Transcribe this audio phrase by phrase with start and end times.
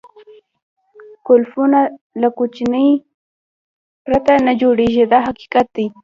[1.27, 1.79] قلفونه
[2.21, 2.87] له کونجۍ
[4.05, 5.85] پرته نه جوړېږي دا حقیقت دی.